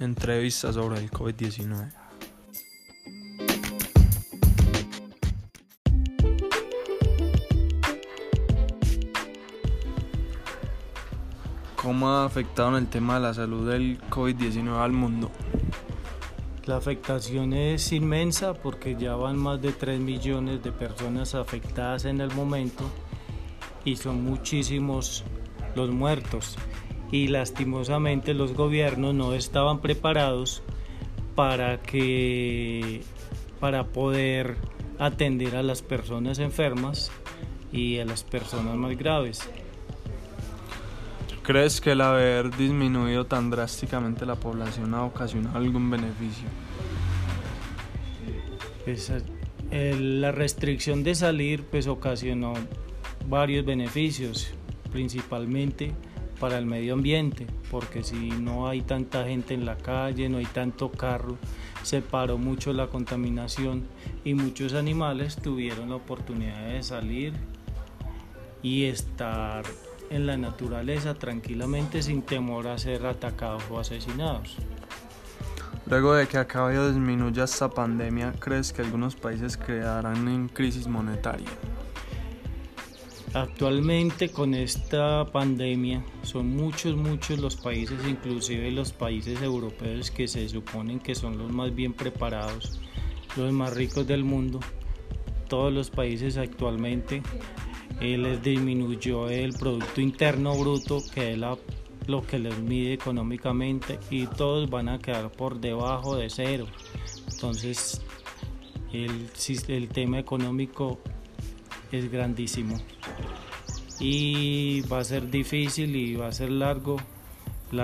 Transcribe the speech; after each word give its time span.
Entrevista 0.00 0.72
sobre 0.72 1.00
el 1.00 1.10
COVID-19. 1.10 1.92
¿Cómo 11.74 12.08
ha 12.10 12.24
afectado 12.24 12.68
en 12.70 12.84
el 12.84 12.86
tema 12.86 13.14
de 13.14 13.20
la 13.20 13.34
salud 13.34 13.68
del 13.68 14.00
COVID-19 14.10 14.76
al 14.78 14.92
mundo? 14.92 15.32
La 16.66 16.76
afectación 16.76 17.52
es 17.52 17.90
inmensa 17.92 18.54
porque 18.54 18.94
ya 18.94 19.16
van 19.16 19.36
más 19.36 19.60
de 19.60 19.72
3 19.72 19.98
millones 19.98 20.62
de 20.62 20.70
personas 20.70 21.34
afectadas 21.34 22.04
en 22.04 22.20
el 22.20 22.32
momento 22.34 22.84
y 23.84 23.96
son 23.96 24.22
muchísimos 24.22 25.24
los 25.74 25.90
muertos 25.90 26.56
y 27.10 27.28
lastimosamente 27.28 28.34
los 28.34 28.54
gobiernos 28.54 29.14
no 29.14 29.34
estaban 29.34 29.80
preparados 29.80 30.62
para 31.34 31.80
que 31.80 33.02
para 33.60 33.84
poder 33.84 34.56
atender 34.98 35.56
a 35.56 35.62
las 35.62 35.82
personas 35.82 36.38
enfermas 36.38 37.10
y 37.72 37.98
a 37.98 38.04
las 38.04 38.22
personas 38.24 38.76
más 38.76 38.96
graves. 38.96 39.48
¿Crees 41.42 41.80
que 41.80 41.92
el 41.92 42.02
haber 42.02 42.54
disminuido 42.56 43.24
tan 43.24 43.50
drásticamente 43.50 44.26
la 44.26 44.34
población 44.34 44.92
ha 44.94 45.04
ocasionado 45.04 45.56
algún 45.56 45.90
beneficio? 45.90 46.46
Pues, 48.84 49.12
la 49.70 50.32
restricción 50.32 51.02
de 51.04 51.14
salir 51.14 51.64
pues 51.64 51.86
ocasionó 51.86 52.54
varios 53.28 53.64
beneficios, 53.64 54.50
principalmente 54.92 55.92
para 56.38 56.58
el 56.58 56.66
medio 56.66 56.94
ambiente, 56.94 57.46
porque 57.70 58.02
si 58.02 58.30
no 58.30 58.68
hay 58.68 58.82
tanta 58.82 59.24
gente 59.24 59.54
en 59.54 59.66
la 59.66 59.76
calle, 59.76 60.28
no 60.28 60.38
hay 60.38 60.46
tanto 60.46 60.90
carro, 60.90 61.36
se 61.82 62.02
paró 62.02 62.38
mucho 62.38 62.72
la 62.72 62.88
contaminación 62.88 63.84
y 64.24 64.34
muchos 64.34 64.74
animales 64.74 65.36
tuvieron 65.36 65.90
la 65.90 65.96
oportunidad 65.96 66.68
de 66.68 66.82
salir 66.82 67.32
y 68.62 68.84
estar 68.84 69.64
en 70.10 70.26
la 70.26 70.36
naturaleza 70.36 71.14
tranquilamente 71.14 72.02
sin 72.02 72.22
temor 72.22 72.66
a 72.68 72.78
ser 72.78 73.06
atacados 73.06 73.62
o 73.70 73.78
asesinados. 73.78 74.56
Luego 75.86 76.14
de 76.14 76.26
que 76.26 76.36
acabe 76.36 76.78
o 76.78 76.88
disminuya 76.88 77.44
esta 77.44 77.70
pandemia, 77.70 78.34
¿crees 78.38 78.72
que 78.72 78.82
algunos 78.82 79.16
países 79.16 79.56
quedarán 79.56 80.28
en 80.28 80.48
crisis 80.48 80.86
monetaria? 80.86 81.48
Actualmente 83.34 84.30
con 84.30 84.54
esta 84.54 85.26
pandemia 85.26 86.02
son 86.22 86.56
muchos, 86.56 86.96
muchos 86.96 87.38
los 87.38 87.56
países, 87.56 87.98
inclusive 88.08 88.70
los 88.70 88.92
países 88.92 89.42
europeos 89.42 90.10
que 90.10 90.26
se 90.26 90.48
suponen 90.48 90.98
que 90.98 91.14
son 91.14 91.36
los 91.36 91.52
más 91.52 91.74
bien 91.74 91.92
preparados, 91.92 92.80
los 93.36 93.52
más 93.52 93.74
ricos 93.74 94.06
del 94.06 94.24
mundo. 94.24 94.60
Todos 95.46 95.72
los 95.72 95.90
países 95.90 96.38
actualmente 96.38 97.22
eh, 98.00 98.16
les 98.16 98.42
disminuyó 98.42 99.28
el 99.28 99.52
Producto 99.52 100.00
Interno 100.00 100.56
Bruto, 100.56 101.02
que 101.14 101.32
es 101.32 101.38
lo 102.06 102.26
que 102.26 102.38
les 102.38 102.58
mide 102.58 102.94
económicamente, 102.94 103.98
y 104.10 104.26
todos 104.26 104.70
van 104.70 104.88
a 104.88 104.98
quedar 104.98 105.30
por 105.30 105.60
debajo 105.60 106.16
de 106.16 106.30
cero. 106.30 106.66
Entonces 107.30 108.00
el, 108.92 109.28
el 109.68 109.88
tema 109.88 110.18
económico 110.18 110.98
es 111.92 112.10
grandísimo 112.10 112.78
y 114.00 114.82
va 114.82 115.00
a 115.00 115.04
ser 115.04 115.30
difícil 115.30 115.96
y 115.96 116.14
va 116.14 116.28
a 116.28 116.32
ser 116.32 116.50
largo 116.50 116.98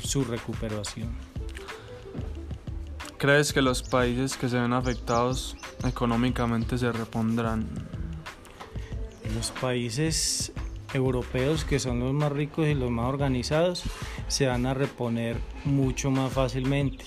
su 0.00 0.24
recuperación. 0.24 1.10
¿Crees 3.18 3.52
que 3.52 3.62
los 3.62 3.82
países 3.82 4.36
que 4.36 4.48
se 4.48 4.58
ven 4.58 4.72
afectados 4.72 5.56
económicamente 5.84 6.78
se 6.78 6.92
repondrán? 6.92 7.66
Los 9.34 9.50
países 9.50 10.52
europeos 10.94 11.64
que 11.64 11.78
son 11.78 12.00
los 12.00 12.12
más 12.12 12.32
ricos 12.32 12.66
y 12.66 12.74
los 12.74 12.90
más 12.90 13.06
organizados 13.06 13.82
se 14.28 14.46
van 14.46 14.66
a 14.66 14.74
reponer 14.74 15.38
mucho 15.64 16.10
más 16.10 16.32
fácilmente, 16.32 17.04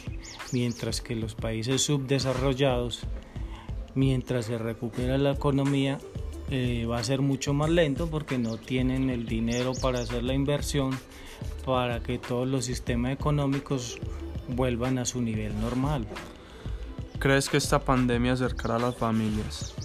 mientras 0.51 1.01
que 1.01 1.15
los 1.15 1.35
países 1.35 1.81
subdesarrollados, 1.81 3.01
mientras 3.95 4.45
se 4.45 4.57
recupera 4.57 5.17
la 5.17 5.31
economía, 5.31 5.99
eh, 6.51 6.85
va 6.85 6.99
a 6.99 7.03
ser 7.03 7.21
mucho 7.21 7.53
más 7.53 7.69
lento 7.69 8.09
porque 8.09 8.37
no 8.37 8.57
tienen 8.57 9.09
el 9.09 9.25
dinero 9.25 9.73
para 9.81 9.99
hacer 9.99 10.23
la 10.23 10.33
inversión 10.33 10.97
para 11.65 12.01
que 12.01 12.17
todos 12.17 12.47
los 12.47 12.65
sistemas 12.65 13.13
económicos 13.13 13.99
vuelvan 14.47 14.97
a 14.97 15.05
su 15.05 15.21
nivel 15.21 15.59
normal. 15.61 16.07
¿Crees 17.19 17.49
que 17.49 17.57
esta 17.57 17.79
pandemia 17.79 18.33
acercará 18.33 18.77
a 18.77 18.79
las 18.79 18.95
familias? 18.95 19.75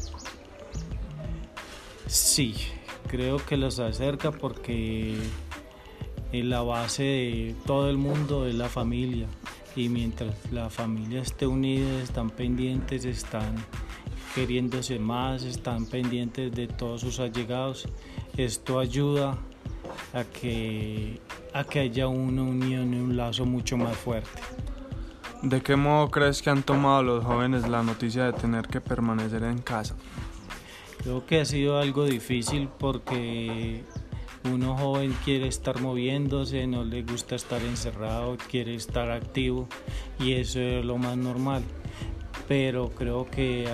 Sí, 2.06 2.54
creo 3.08 3.36
que 3.44 3.56
los 3.56 3.78
acerca 3.80 4.30
porque 4.30 5.16
la 6.32 6.62
base 6.62 7.02
de 7.02 7.54
todo 7.66 7.90
el 7.90 7.98
mundo 7.98 8.46
es 8.46 8.54
la 8.54 8.68
familia 8.68 9.26
y 9.76 9.88
mientras 9.88 10.34
la 10.52 10.70
familia 10.70 11.22
esté 11.22 11.46
unida, 11.46 12.02
están 12.02 12.30
pendientes, 12.30 13.04
están 13.04 13.56
queriéndose 14.34 14.98
más, 14.98 15.44
están 15.44 15.86
pendientes 15.86 16.52
de 16.52 16.66
todos 16.66 17.00
sus 17.00 17.20
allegados. 17.20 17.86
Esto 18.36 18.78
ayuda 18.78 19.38
a 20.12 20.24
que, 20.24 21.20
a 21.52 21.64
que 21.64 21.80
haya 21.80 22.08
una 22.08 22.42
unión 22.42 22.94
y 22.94 22.98
un 22.98 23.16
lazo 23.16 23.46
mucho 23.46 23.76
más 23.76 23.96
fuerte. 23.96 24.40
¿De 25.42 25.62
qué 25.62 25.76
modo 25.76 26.10
crees 26.10 26.40
que 26.40 26.50
han 26.50 26.62
tomado 26.62 27.02
los 27.02 27.24
jóvenes 27.24 27.68
la 27.68 27.82
noticia 27.82 28.24
de 28.24 28.32
tener 28.32 28.66
que 28.66 28.80
permanecer 28.80 29.42
en 29.44 29.58
casa? 29.58 29.94
Creo 31.02 31.26
que 31.26 31.40
ha 31.40 31.44
sido 31.44 31.78
algo 31.78 32.06
difícil 32.06 32.68
porque 32.78 33.84
uno 34.44 34.76
joven 34.76 35.14
quiere 35.24 35.48
estar 35.48 35.80
moviéndose, 35.80 36.66
no 36.66 36.82
le 36.82 37.02
gusta 37.02 37.34
estar 37.34 37.60
encerrado, 37.62 38.38
quiere 38.50 38.74
estar 38.74 39.10
activo 39.10 39.68
y 40.18 40.32
eso 40.32 40.60
es 40.60 40.84
lo 40.84 40.96
más 40.96 41.16
normal. 41.18 41.62
Pero 42.48 42.90
creo 42.90 43.26
que 43.30 43.68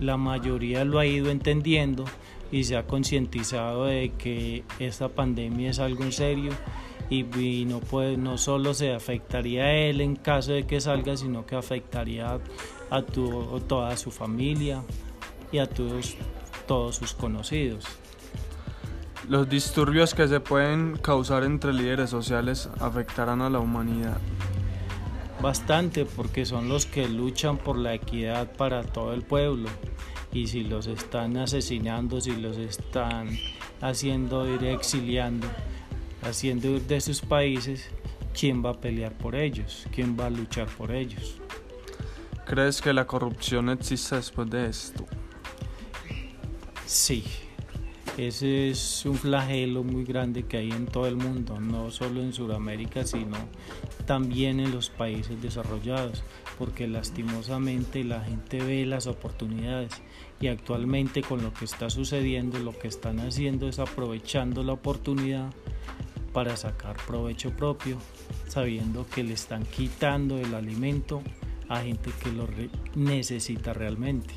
la 0.00 0.16
mayoría 0.16 0.84
lo 0.84 0.98
ha 0.98 1.06
ido 1.06 1.30
entendiendo 1.30 2.04
y 2.50 2.64
se 2.64 2.76
ha 2.76 2.86
concientizado 2.86 3.86
de 3.86 4.12
que 4.18 4.64
esta 4.78 5.08
pandemia 5.08 5.70
es 5.70 5.78
algo 5.78 6.04
en 6.04 6.12
serio 6.12 6.52
y, 7.10 7.66
no, 7.66 7.80
puede, 7.80 8.16
no 8.16 8.38
solo 8.38 8.72
se 8.72 8.94
afectaría 8.94 9.64
a 9.64 9.72
él 9.72 10.00
en 10.00 10.16
caso 10.16 10.52
de 10.52 10.66
que 10.66 10.80
salga, 10.80 11.16
sino 11.16 11.44
que 11.44 11.56
afectaría 11.56 12.40
a, 12.90 13.02
toda 13.02 13.96
su 13.96 14.10
familia 14.10 14.82
y 15.50 15.58
a 15.58 15.66
todos, 15.66 16.16
todos 16.66 16.96
sus 16.96 17.12
conocidos. 17.12 17.84
Los 19.28 19.48
disturbios 19.48 20.14
que 20.14 20.26
se 20.26 20.40
pueden 20.40 20.96
causar 20.96 21.44
entre 21.44 21.72
líderes 21.72 22.10
sociales 22.10 22.68
afectarán 22.80 23.40
a 23.42 23.50
la 23.50 23.60
humanidad 23.60 24.18
bastante 25.42 26.06
porque 26.06 26.46
son 26.46 26.68
los 26.68 26.86
que 26.86 27.08
luchan 27.08 27.58
por 27.58 27.76
la 27.76 27.94
equidad 27.94 28.52
para 28.52 28.82
todo 28.84 29.12
el 29.12 29.22
pueblo 29.22 29.68
y 30.32 30.46
si 30.46 30.62
los 30.62 30.86
están 30.86 31.36
asesinando, 31.36 32.20
si 32.20 32.34
los 32.36 32.56
están 32.56 33.28
haciendo 33.80 34.48
ir 34.48 34.64
exiliando, 34.64 35.46
haciendo 36.22 36.68
ir 36.68 36.82
de 36.82 37.00
sus 37.00 37.20
países, 37.20 37.90
¿quién 38.38 38.64
va 38.64 38.70
a 38.70 38.80
pelear 38.80 39.12
por 39.18 39.34
ellos? 39.34 39.86
¿Quién 39.92 40.16
va 40.18 40.26
a 40.26 40.30
luchar 40.30 40.68
por 40.68 40.92
ellos? 40.92 41.38
¿Crees 42.46 42.80
que 42.80 42.92
la 42.92 43.06
corrupción 43.06 43.68
existe 43.68 44.16
después 44.16 44.48
de 44.48 44.68
esto? 44.68 45.06
Sí, 46.86 47.24
ese 48.18 48.68
es 48.68 49.06
un 49.06 49.14
flagelo 49.14 49.84
muy 49.84 50.04
grande 50.04 50.42
que 50.42 50.58
hay 50.58 50.70
en 50.70 50.86
todo 50.86 51.06
el 51.06 51.16
mundo, 51.16 51.58
no 51.60 51.90
solo 51.90 52.20
en 52.20 52.34
Sudamérica, 52.34 53.04
sino 53.04 53.36
también 54.06 54.60
en 54.60 54.70
los 54.70 54.90
países 54.90 55.40
desarrollados, 55.40 56.22
porque 56.58 56.86
lastimosamente 56.86 58.04
la 58.04 58.20
gente 58.20 58.62
ve 58.62 58.84
las 58.84 59.06
oportunidades 59.06 59.92
y 60.40 60.48
actualmente 60.48 61.22
con 61.22 61.42
lo 61.42 61.54
que 61.54 61.64
está 61.64 61.88
sucediendo, 61.88 62.58
lo 62.58 62.78
que 62.78 62.88
están 62.88 63.20
haciendo 63.20 63.68
es 63.68 63.78
aprovechando 63.78 64.62
la 64.62 64.74
oportunidad 64.74 65.50
para 66.34 66.56
sacar 66.56 66.96
provecho 67.06 67.50
propio, 67.56 67.96
sabiendo 68.46 69.06
que 69.06 69.24
le 69.24 69.34
están 69.34 69.64
quitando 69.64 70.38
el 70.38 70.54
alimento 70.54 71.22
a 71.68 71.80
gente 71.80 72.10
que 72.22 72.30
lo 72.32 72.46
necesita 72.94 73.72
realmente. 73.72 74.34